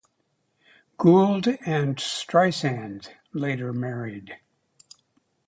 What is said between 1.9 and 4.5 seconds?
Streisand later married.